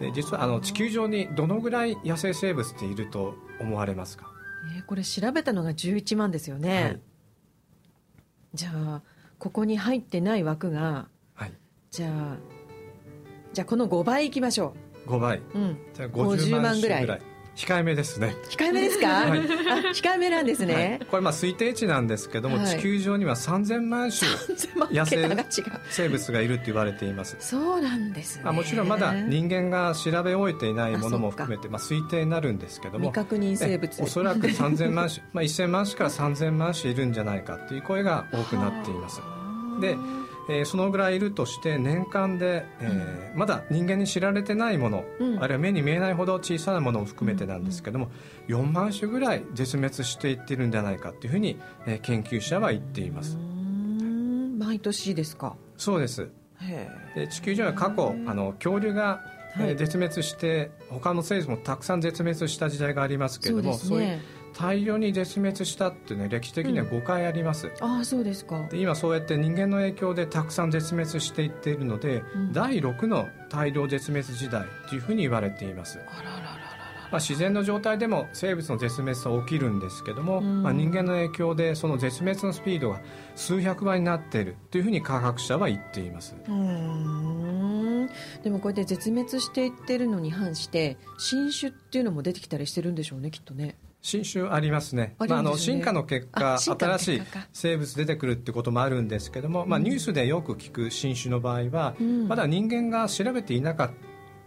[0.00, 4.30] で実はあの地球上にどのぐらい野生生物っていると思われますか？
[4.76, 7.00] えー、これ調べたのが11万ですよね、はい、
[8.54, 9.02] じゃあ
[9.38, 11.52] ここに入ってない枠が、はい、
[11.90, 12.36] じゃあ
[13.52, 14.74] じゃあこの5倍いきましょ
[15.06, 15.10] う。
[15.10, 17.22] 5倍、うん、じゃあ50万ぐらい
[17.54, 18.34] 控えめですね。
[18.48, 19.42] 控えめですか、はい、あ
[19.92, 24.30] 控えめなんですね、はい、これまあ推定値なんですけども、はい、地球上には3000万種
[24.90, 25.28] 野生
[25.90, 27.36] 生物がいるって言われています。
[27.40, 34.02] そうなんですね、まあ、もちろんまだ人間が調べ終えていないものも含めてまあ推定になるんですけども未確認生物。
[34.02, 39.20] おそらく3000万種、まあ、1000万種から3000万種いるんじゃないかという声が多くなっています。
[39.80, 39.96] で
[40.48, 48.10] えー、そのぐらいいるとして年間で、えー、うん、まだ人間に知られてないもの、うん、あるいは目に見えないほど小さなものを含めてなんですけども、
[48.48, 53.36] うん、4万種ぐらい絶滅していってるんじゃないかというふうに、えー、研究者は言っています。
[54.58, 55.56] 毎年ですか？
[55.76, 56.28] そうです。
[57.16, 59.20] で地球上は過去あの恐竜が
[59.54, 64.20] はい、絶滅して他の生物もたくさん絶滅した時代がありますけれどもそう、ね,、いう
[64.56, 68.66] 大量に絶滅したってね歴史的には5回あります、うん、ああそうですか。
[68.68, 75.98] で今そうやって人間の影響でたくさん絶滅していっているので、うん、第6の大量絶滅時代というふうに言われています。
[76.08, 76.62] あららら
[77.12, 83.02] まあ、自然の状態でも生物の絶滅は起きるんですけども、うん、まあ、人間の影響でその絶滅のスピードが
[83.36, 86.34] 数百倍になっているというふうに科学者は言っています。
[86.48, 88.08] うん。
[88.42, 97.22] でもこうやって絶滅していってるのに反して新種っていうのも出てきたりしてるんでしょうねきっとね新種ありますね、まあ、あの進化の結果新しい
[97.52, 103.90] 生物出てくるってこともあるんですけども、まあ、ニュースでよく聞く新種の場合は、うん、まだ人間が調べていなかっ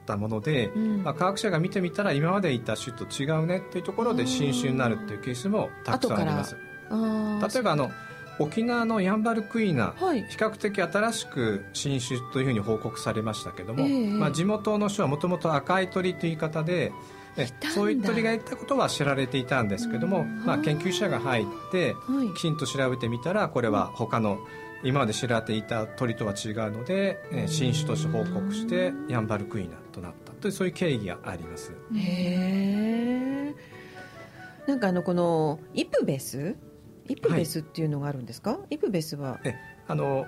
[0.05, 6.57] たもので、うん、まあ、科学者が見てみたら今までいた種と違うねっていうところで新種になるっていうケースもたくさんあります。
[7.53, 7.89] 例えばあの
[8.37, 16.91] 沖縄のヤンバルクイナ、はい、比較的新しく新種というふうに報告されましたけども、えー、まあ、地元の種はもともと赤い鳥という言い方で
[17.73, 21.95] そういう鳥がいたことは知られていたんですけども、まあ、研究者が入って
[22.35, 24.39] きちんと調べてみたらこれは他の
[24.83, 31.71] 今まで知られていた鳥とは違うので、え新種として報告してヤンバルクイナとなったというそういう経緯があります。
[31.95, 33.53] へ
[34.67, 34.75] え。
[34.75, 36.55] んかあのこのイプベス？
[37.07, 39.39] イプベスっていうのがあるんですか、はい、イプベスは？
[39.43, 39.55] え
[39.87, 40.25] あの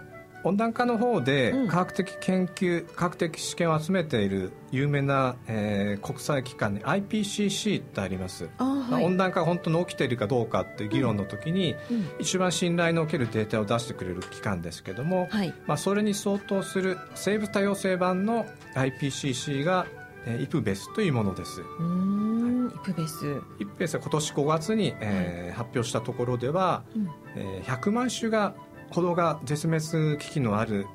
[0.47, 18.45] 温暖化の方で科学的研究、うん、科学的試験を集めている有名な、えー、国際機関に IPCC ってあります、はい、温暖化が本当に起きているかどうかっていう議論の時に、うん、一番信頼のおけるデータを出してくれる機関ですけども、はい、まあ、それに相当する生物多様性版の
[18.75, 19.87] IPCC が、
[20.25, 21.61] えー、イプベスというものです。
[21.61, 23.41] イプベス。
[23.59, 28.55] イプベスは今年5月に、えー、発表したところでは、うん、えー、100万種が
[28.89, 30.87] ほどが絶滅危機のある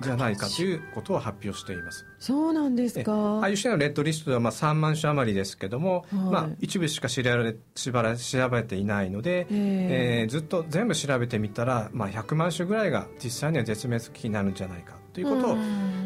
[0.00, 2.06] じゃないかということを発表しています。
[2.18, 3.12] そうなんですか。
[3.12, 15.56] ああいう種のレッドリストではまあ3万種余りですけども、はい、まあ、一部しか知られしばら調べていないので、えー、ずっと全部調べてみたら、まあ、100万種ぐらいが実際には絶滅危機になるんじゃないかということを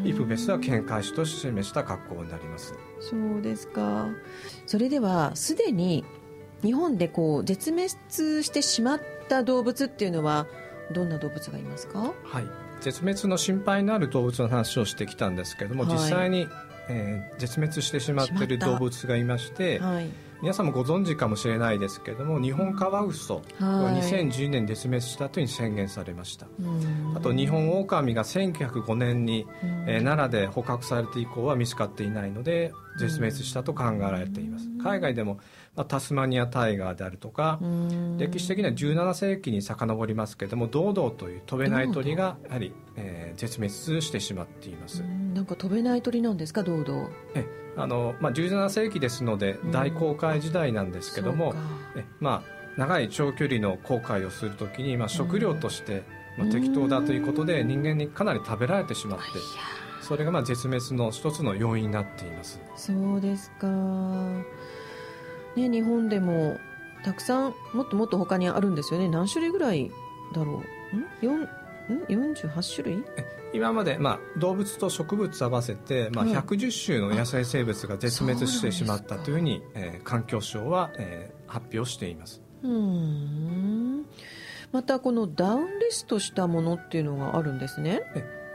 [0.05, 2.73] イプベスは見解して示した格好になります。
[2.99, 4.07] そうですか。
[4.65, 6.03] それではすでに
[6.63, 7.89] 日本でこう絶滅
[8.43, 10.47] してしまった動物っていうのは
[10.91, 12.13] どんな動物がいますか？
[12.23, 12.47] はい。
[12.81, 16.47] 絶滅の心配のある動物の話をしてきたんですけども、はい、実際に、
[16.89, 20.09] えー、絶滅してしまっている動物がいまして、はい、
[20.41, 26.47] 皆さんもご存知かもしれないですけども日本カワウソは2010年絶滅したというに宣言されました、
[27.15, 29.45] あと日本オオカミが1905年に、
[29.87, 34.67] えー、奈良で捕獲されて以降は見つかっていないので絶滅したと考えられています。
[34.83, 35.39] 海外でも
[35.75, 37.59] まあ、タスマニアタイガーであるとか
[38.17, 45.01] 歴史的には17世紀に遡りますけれどもドードーという飛べない鳥がやはり、えー、絶滅してしまっています。
[45.33, 51.53] なんか飛べない鳥なんですかドードーえあの、まあ、17世紀ですので大航海時代なんですけども
[51.95, 56.03] え、まあ、長い長距離の航海をするときに、まあ、食料として、
[56.37, 59.25] まあ、適当だということで人間にかなり食べられてしまって
[60.01, 62.59] それがまあ絶滅の一つの要因になっています。
[62.75, 63.67] そうですか。
[65.55, 66.57] ね、日本でも
[67.05, 69.07] たくさんもっともっと他にあるんですよね。
[69.07, 69.89] 何種類ぐらい
[70.33, 70.63] だろ
[71.21, 71.27] う？
[71.27, 71.41] うん？
[71.43, 71.47] ん
[72.33, 73.03] 48種類？
[73.53, 82.41] 今まで、まあ、動物と植物合わせて、まあ、110種の野生生物が絶滅してしまったというふうに、えー、環境省は、えー、発表しています。
[82.63, 84.05] うん。
[84.71, 88.01] またこのダウンリストしたものっていうのがあるんですね。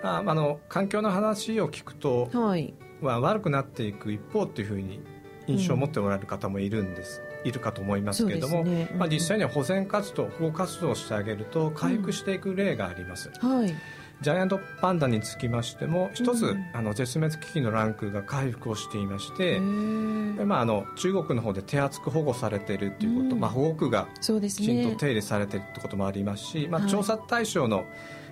[0.02, 5.00] ああの環境の話を聞くと、はい、は悪くなっていく一方っていうふうに
[5.46, 8.88] 印象を持っておられる方もいるんです、うん、いるかと思いますけれども、ね。
[8.92, 13.74] うん、まあ、実際には保全活動保護活動をしてあげると回復していく例があります、はい
[14.22, 19.60] ジャイアントパンダにつきましても一つ、うん、あの絶滅危機のランクが回復をしていまして
[20.44, 27.86] まあ、あの中国の方で手厚く保護されているということ、うん、まあ、保護区がきちんと手入れされているということもありますし、まあ、調査対象の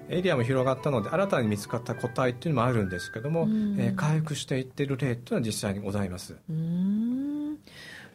[0.08, 6.36] エリアも広がったので新たに見つかった個体っていうのもあるんですけども、うん、えー、回復していっている例というのは実際にございます。
[6.50, 7.13] うん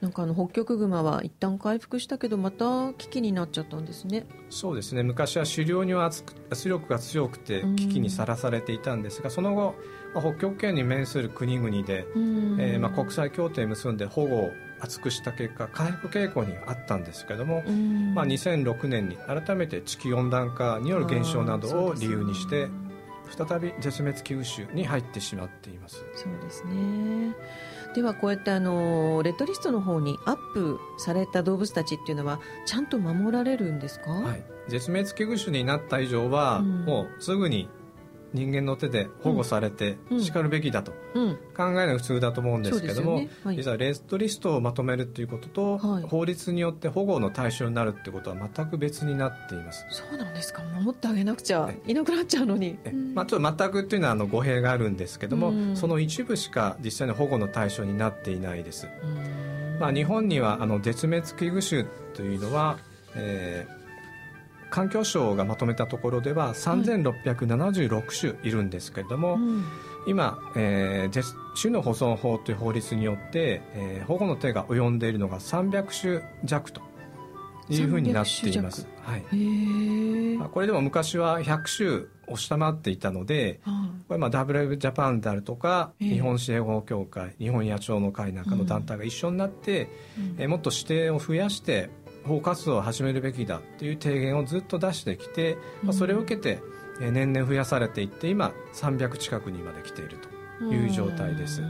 [0.01, 4.25] なんかあの北極熊は一旦回復したけどまた危機になっちゃったんですね。
[4.49, 5.03] そうですね。
[5.03, 6.23] 昔は狩猟には圧
[6.69, 9.75] 力が強くて危機にさらされていたんですが、その後、
[10.13, 17.63] まあ、北極圏に面する国々で、えーまあ、国際協定を結んで保護を厚くした結果回復傾向にあったんですけども、
[18.15, 22.69] まあ、2006年に改めて地球温暖化による減少などを理由にして、
[23.29, 26.03] 再び絶滅危惧種に入ってしまっています。
[26.15, 27.35] そうですね
[27.99, 37.67] ではこうやってあのレッドリストの方にアップされた動物たちっていうのはちゃんと守られるんですか、はい、絶滅危惧種になった以上は、うん、もうすぐに
[38.33, 43.29] 人間の手で保護されてしかるべきだと考えるのが普通だと思うんですけども、ね。
[43.43, 49.85] はい、実はレッドリストをまとめるということと、はい、法律によって保護の対象になるってことは全く別になっています。
[49.89, 50.63] そうなんですか。
[50.63, 52.77] 守ってあげなくちゃいなくなっちゃうのに、
[53.13, 58.87] まあ、ちょっと全くっていうのはあの語弊があるんですけども、その一部しか実際に保護の対象になっていないです、
[59.79, 62.77] まあ、日本にはあの絶滅危惧種というのは、
[63.15, 63.78] えー
[64.69, 69.65] 環境省がまとめたところでは3676種いるんですけれども、はいうん、
[70.07, 76.81] 今、えー、種の保存法という法律によって、えー、保護の手が及んでいるのが300種弱と
[77.69, 79.35] いうふうになっています、はい、
[80.37, 83.59] まあ、これでも昔は100種を下回っていたので、
[84.07, 91.89] これまあ WF ジャパンであるとか日本支援保護協会日本野鳥の会なんかの団体が一緒になって、うん、えー、もっと指定を増やして
[92.25, 96.61] 保護活動を始めるべきだという提言をずっと出してきて、まあ、それを受けて
[96.99, 100.17] 年々増やされていって今300近くにまで来ている
[100.59, 101.61] という状態です。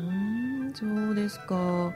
[0.73, 1.93] そうですか。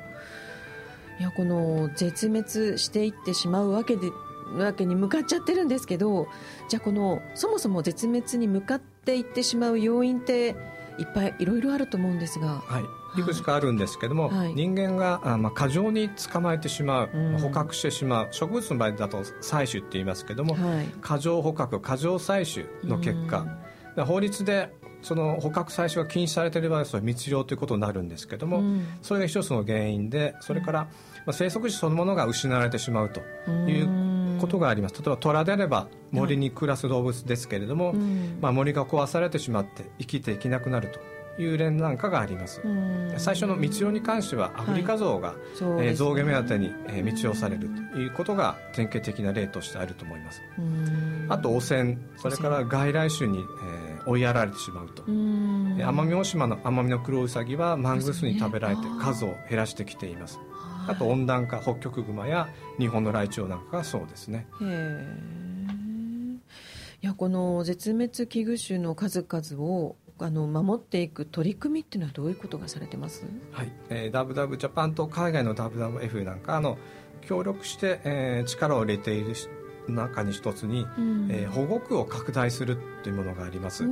[1.19, 4.11] いやこの絶滅していってしまうわけで
[4.57, 6.27] わけに向かっちゃってるんですけど
[6.69, 10.55] じゃあこのそもそも絶滅に向かっていってしまう要因って
[10.99, 12.83] いっぱいいろいろあると思うんですが、はい、
[13.17, 23.45] いくつかあるんですけども、はい、人間があ、まあ、過剰に捕まえてしまう、うん、捕獲してしまう植物の場合だと採取って言いますけども、はい、過剰捕獲過剰採取の結果、
[23.95, 30.81] うん、法律でその捕獲採取が禁止されている場合はそれ密漁ということになるんですけども、うん、それが一つの原因でそれから、
[31.25, 33.19] まあ、生息地そのものが失われてしまうと
[33.51, 34.95] いうことがあります。
[34.95, 40.99] 例えば虎であれば森に暮らす動物ですけれども、うん、まあ、森が壊されてしまって生きていけなくなると
[41.39, 42.61] いう例なんかがあります。
[43.17, 45.37] 最初の密漁に関してはアフリカゾウが、はい
[45.87, 50.41] えー、象牙目当てに、えー、密漁されるということが典型的な例としてあると思います。
[51.29, 55.03] あと汚染それから外来種に、えー、追いやられてしまうと。
[55.03, 60.39] 奄美大島のアマミノクロウサギはマングスに食べられて数を減らしてきています。
[60.87, 64.47] あと温暖化ホッキョクグマや日本のライチョウなんかがそうですね。
[64.61, 65.43] へえ
[67.01, 73.25] いやこの絶滅危惧種の数々をあの守っていく取り組みっていうのはどういうことがされてます？
[73.51, 76.77] はい、えブダブジャパンと海外のダブダブ f なんかあの
[77.21, 79.33] 協力して、えー、力を入れている
[79.87, 83.83] 中に一つに、うん、えー、保護区を拡大するというものがあります。
[83.83, 83.89] 例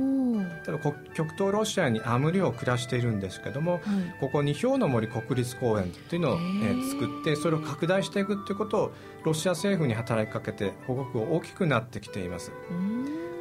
[0.68, 3.80] えば極東ロシアにアムリを暮らしているんですけども、はい、
[4.20, 8.92] ここに氷の森国立公園というのを、えー、作ってそれを拡大していくということを
[9.24, 12.52] ロシア政府に働きかけて保護区を大きくなってきています。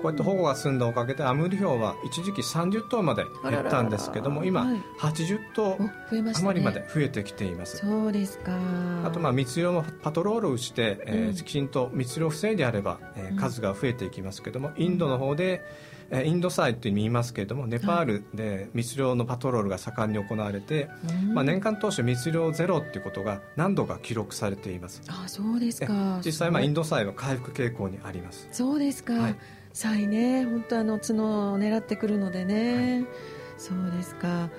[0.02, 4.66] こうやって保護が進んだおかげでアムリヒョウは一時期30頭まで減ったんですけども今
[5.00, 5.78] 80頭
[6.12, 8.58] 余りまで増えてきています、そうですか。
[9.06, 15.64] あとまあ密漁のパトロールをして、えー、きちんと密漁を防いであれば、えー、数が増えていきますけどもインドの方で、
[16.12, 20.90] えインドサイと言いますけれどもネパールで密漁のパトロールが盛んに行われて、
[21.34, 25.02] まあ、年間通して密漁ゼロっていうことが何度か記録されています。
[25.08, 26.20] あそうですか。
[26.24, 28.50] 実際まあインドサイは回復傾向にあります。
[28.52, 29.36] そうですか、はい
[29.74, 33.08] サイね本当あの角を狙ってくるのでね、はい、
[33.58, 34.50] そうですか。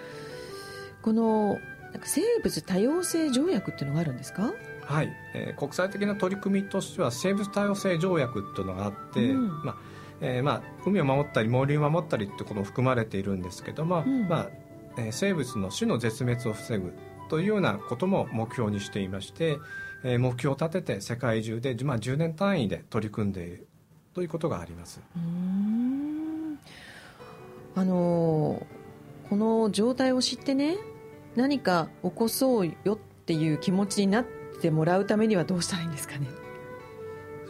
[1.02, 1.58] この
[2.04, 4.52] 生物多様性条約っていうのがあるんですか？
[4.82, 9.76] はい、えー、国際的な取り組みとしては生物多様性条約っていうのがあって、うん、まあ
[10.24, 14.50] えーまあ、海を守ったり森を守ったりってことも含まれているんですけども、うん、まあ
[14.96, 16.92] えー、生物の種の絶滅を防ぐ
[17.28, 19.58] というようなことも目標にしていまして、
[20.04, 23.66] えー、目標を立てて世界中で、まあ、10年単位で取り組んでいる
[24.14, 25.00] ということがあります。
[27.74, 28.66] あの
[29.30, 30.76] この状態を知ってね
[31.36, 34.26] 何か起こそうよっていう気持ちになっ
[34.60, 36.26] てもらうためにはどうしたらいいんですかね？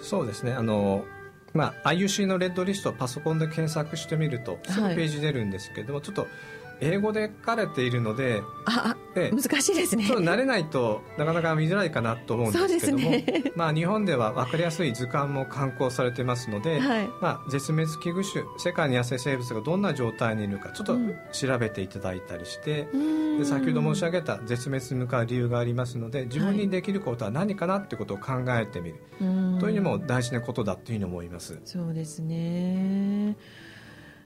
[0.03, 0.53] そうですね。
[0.53, 1.05] あの
[1.55, 6.27] まあ、IUC のレッドリストをパソコンで検索してみるとすぐページ出るんですけども、はい、ちょっと
[6.83, 10.05] 英語で書かれているのであ、ええ、難しいですね。
[10.05, 20.97] そう慣れないとなかなか見づらいかなと思うんですけども、ね、まあ、日本では分かりやすい図鑑も刊行されてますので、はい、まあ、絶滅危惧種世界に野生生物がどんな状態にいるかちょっと
[21.33, 31.61] 調べていただいたりして、うん、で先ほど申し上げた絶滅に向かう理由がありますので自分にできることは何かなってことを考えてみる、はい、というのも大事なことだというふうに思います。
[31.65, 33.37] そうですね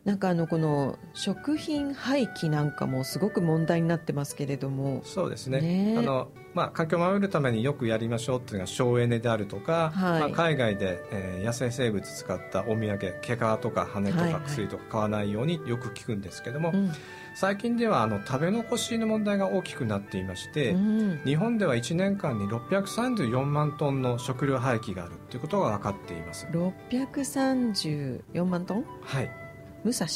[0.06, 5.02] なんかあのこの食品廃棄なんかもすごく問題になってますけれども。
[5.04, 16.90] そうですね、ね、あのまあ、環境を守るためによくやりましょうっていうのが省エネであるとか、はい、まあ、海外で、えー、野生生物使ったお土産毛皮とか羽とか薬とか買わないようによく聞くんですけども、はいはい、
[17.34, 26.46] 最近ではあの食べ残しの問題が大きくなっていまして、うん、日本では1年間に634万トンの食料廃棄があるということが分かっています。
[26.52, 28.84] 634万トン？
[29.02, 29.45] はい
[29.86, 30.06] 武蔵。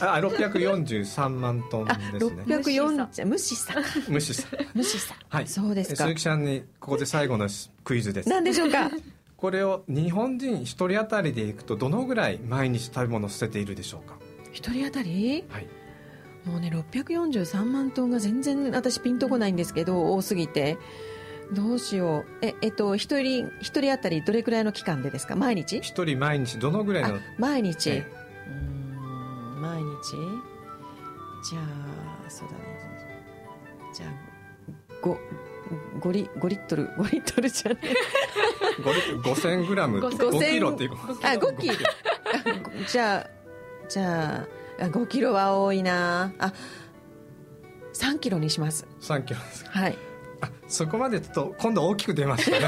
[0.00, 2.44] あ643万トンですね。
[2.46, 3.74] 640無視さ
[4.08, 5.46] 無視さ無視さはい。
[5.46, 6.04] そうですか。
[6.04, 7.46] 鈴木さんにここで最後の
[7.84, 8.28] クイズです。
[8.30, 8.90] 何でしょうか？
[9.36, 14.16] これを日本人一人当たりでいくとどのぐらい毎日食べ物捨てているでしょうか？
[14.52, 15.44] 一人当たり？
[15.50, 15.66] はい。
[16.46, 20.78] もうね643万トンが全然私ピンとこないんですけど多すぎて。
[21.52, 22.24] どうしよう。
[22.46, 25.36] ええっと一人一人当たりどれくらいの期間でですか？
[25.36, 25.80] 毎日？
[25.80, 27.18] 一人毎日どのぐらいの？
[27.38, 27.98] 毎日、ええ。
[28.14, 28.19] うん
[29.60, 30.16] 毎日？
[31.42, 31.60] じゃ
[32.26, 32.60] あそうだね。
[33.94, 35.16] じゃあ 5,
[36.00, 37.78] 5, リ5リットル 5リットルじゃね
[38.82, 40.00] ？5 5000グラム。
[40.00, 40.96] 5キロっていうあ
[41.34, 41.74] 5キロ。
[42.86, 43.30] じゃあ
[43.88, 44.46] じゃ
[44.80, 46.32] あ5キロは多いな。
[46.38, 46.52] あ
[47.94, 48.86] 3キロにします。
[49.00, 49.98] 3キロですはい。
[50.42, 52.66] あそこまでちょっと今度大きく出ましたね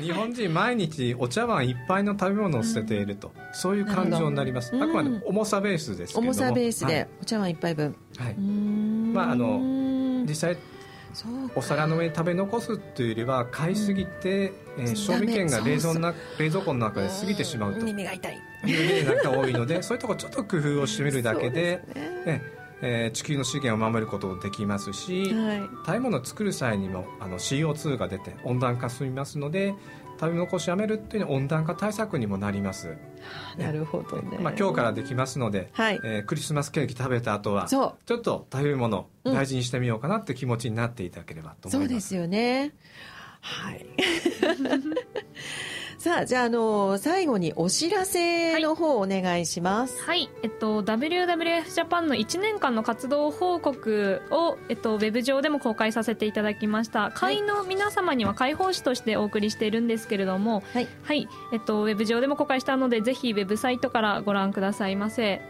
[0.00, 7.94] 日本人毎日お茶碗いっぱいの食べ物を捨てていると、そういう感情になります、あくまで重さベースですけど重さベースでお茶碗一杯分。
[8.16, 8.34] はい。
[8.34, 9.60] まああの
[10.26, 10.56] 実際
[11.54, 17.84] お皿の上に食べ残すというよりは買いすぎて、えー、賞味期限が冷蔵な冷蔵庫の中で過ぎてしまうと。
[17.84, 18.38] 耳が痛い。
[18.64, 21.82] いう例が多いのでそういうところちょっと工夫をしてみるだけで
[22.24, 22.42] ね
[22.82, 29.74] えー、地球の資源を守ることできますし、はい、食べ物を作る際にもあの CO2 が出て温暖化進みますので
[30.20, 32.96] 食べ残しやめるっていうのは温暖化対策にもなります。
[33.56, 34.38] なるほどね。
[34.38, 41.88] まあ今日からできますので、はい、えー、クリスマスケーキ食べた後はちょっと食べ物大事にしてみようかなって気持ちになっていただければと思います。
[41.88, 42.72] そうですよね。
[43.40, 43.86] はい。
[46.02, 50.02] さあ、じゃあ、あの、最後にお知らせの方お願いします。
[50.02, 57.12] はい、はい、えっと、WWF ジャパンの1年間の活動報告を、えっと、ウェブ上でも公開させていただきました。
[57.12, 65.40] 会員の皆様には開放誌としてお送りしているんですけれども、はい、はい、えっと、ウェブ上でも公開したので、ぜひウェブサイトからご覧くださいませ。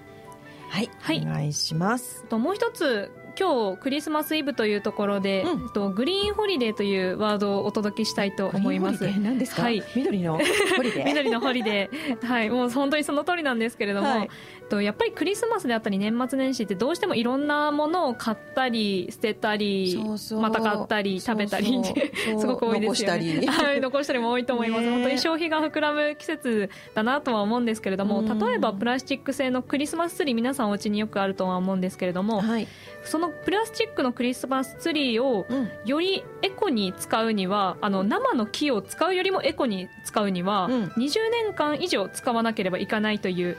[0.69, 2.25] はい、はい、お願いします。
[2.25, 9.05] ともう一つ今日クリスマスイブというところで、うん、とグリーンホリデーというワードをお届けしたいと思います。
[9.05, 10.39] 何ですか、はい、緑の
[10.77, 11.05] ホリデー？
[11.07, 12.27] 緑のホリデー。
[12.27, 14.29] はい、もう本当にその通りなんですけれども、はい、
[14.69, 20.03] とやっぱりクリスマスであったり年末年始ってどうしてもいろんなものを買ったり捨てたり
[20.41, 23.47] また買ったり食べたりってすごく多いですよね。
[23.47, 24.91] はい、残したりも多いと思います。
[24.91, 32.69] 本当に消費が膨らむ季節だなとは思うんですけれども、例えばプラスチック製のクリスマスツリー皆さんお家によくあるとは思うんですけれども、はい、
[33.05, 35.47] そのプラスチックのクリスマスツリーを
[35.85, 43.57] よりエコに使うには、あの生の木を使うよりもエコに使うには、20年間以上使わなければいかないという、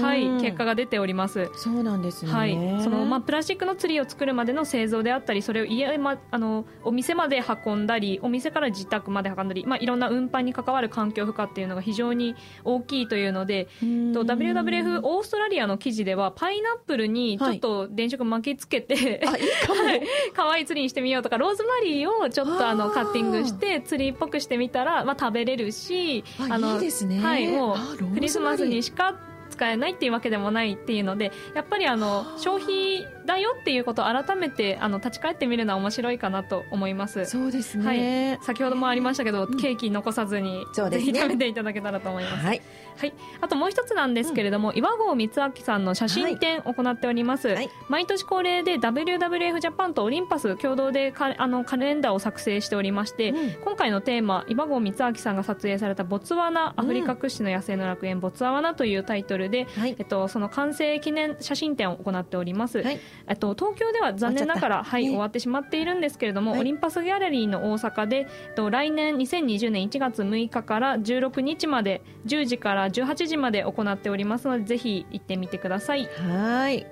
[0.00, 1.48] はい、結果が出ております。
[1.54, 12.34] そうなんですね、はい、そのまあ、プラスチックのツリーを作るまでの製造であったりそれを家、ま、あのお店まで運んだりお店から自宅まで運んだり、まあ、いろんな運搬に関わる環境負荷っていうのが非常に
[12.64, 20.02] 大きいというのでと WWF オーストラリアの記事ではパイナップルにちょっと電飾巻きつけて、はい、あいいかも、はい、
[20.34, 29.14] 可愛いツリーにしてみようとかローズマリーをちょっとあのカッティングしてツリーっぽくしてみたら、まあ、食べれるしあのいいですね、はい、もうクリスマスにしか
[29.50, 37.26] 使えないっていうわけでもないっていうのでやっぱりあの消費だよっていうことを改めてあの立ち返ってみるのは面白いかなと思います。
[37.26, 42.62] そうですね、はい、先ほどもありましたけど、うん、ケーキ残さずに、ね、ぜひ食べていただけたらと思います、はい、
[42.96, 76.06] はい、あともう一つなんですけれども、うん、岩合光明さんの写真展を行っております、はい、毎年恒例で WWF ジャパンとオリンパス共同でかあのカレンダーを作成しておりまして、うん、今回のテーマ岩合光明さんが撮影されたボツワナアフリカ屈指の野生の楽園ボツワナというタイトル中で、はい、えっと、その完成記念写真展を行っております、はい、えっと、東京では残念ながら、はい、終わってしまっているんですけれども、オリンパスギャラリーの大阪で、えっと、来年2020年1月6日から16日まで10時から18時まで行っておりますのでぜひ行ってみてください。
[76.06, 76.86] はい。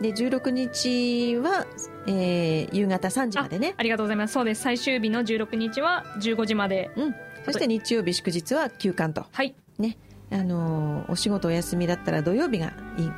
[0.00, 1.66] で16日は、
[2.06, 3.74] えー、夕方3時までね。
[3.76, 4.34] ありがとうございます。
[4.34, 4.62] そうです。
[4.62, 7.14] 最終日の16日は15時まで、うん、
[7.44, 9.26] そして日曜日祝日は休館と。
[9.30, 9.54] はい。
[9.78, 9.96] ね
[10.34, 12.72] あのお仕事お休みだったら土曜日が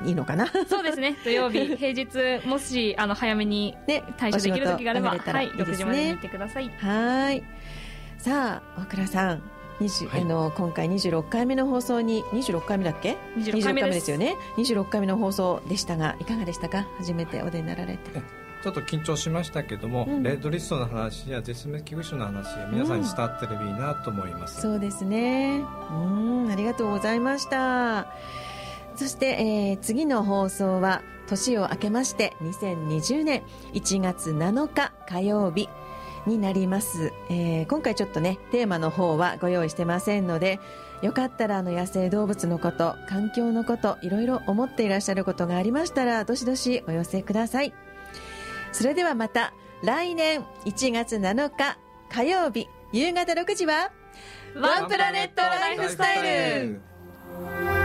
[0.04, 0.46] いいいのかな？
[0.68, 1.16] そうですね。
[1.24, 1.74] 土曜日。
[1.76, 3.74] 平日もしあの早めに
[4.18, 6.70] 対処できる時があれば、ね、はい、6時までに行ってください。
[6.78, 7.42] はい。
[8.18, 9.42] さあ大倉さん
[9.78, 14.10] はい、あの今回26回目の放送に26回目だっけ？26回目です。
[14.10, 14.34] よね。
[14.56, 16.86] 26回目の放送でしたがいかがでしたか？
[16.98, 18.10] 初めてお出になられて
[18.66, 25.62] ちょっと緊張しましたけども、うん、レッドリストの話や絶滅危惧種の話皆さんに伝わってればいいなと思います、うん、そうですね。
[25.92, 26.50] うん。
[26.50, 28.08] ありがとうございました。
[28.96, 33.44] そして、えー、次の放送は年を明けまして2020年
[33.74, 35.68] 1月7日火曜日
[36.26, 40.58] になります、えー、今回ちょっとねテーマの方はご用意してませんので
[41.02, 47.72] よかったらあの野生動物のこと環境のこといろいろ思っていらっしゃることがありましたらどしどしお寄せください
[48.76, 51.78] それではまた来年1月7日
[52.10, 53.90] 火曜日夕方6時は
[54.54, 57.75] ワンプラネットライフスタイル。